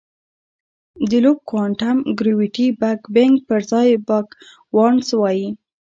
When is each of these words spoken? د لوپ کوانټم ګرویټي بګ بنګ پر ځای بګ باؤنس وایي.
د 1.09 1.11
لوپ 1.23 1.39
کوانټم 1.49 1.97
ګرویټي 2.19 2.67
بګ 2.81 2.99
بنګ 3.15 3.33
پر 3.47 3.61
ځای 3.71 3.89
بګ 4.07 4.27
باؤنس 4.73 5.07
وایي. 5.19 5.47